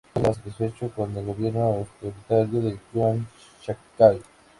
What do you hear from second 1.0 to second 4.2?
el gobierno autoritario de Yuan Shikai.